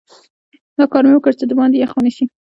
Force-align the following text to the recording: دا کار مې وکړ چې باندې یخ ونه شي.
دا 0.77 0.85
کار 0.93 1.03
مې 1.07 1.13
وکړ 1.15 1.31
چې 1.39 1.55
باندې 1.59 1.75
یخ 1.77 1.91
ونه 1.93 2.11
شي. 2.15 2.25